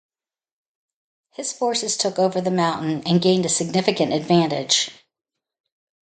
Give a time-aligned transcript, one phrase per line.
[1.35, 4.89] His forces took over the mountain and gained a significant advantage.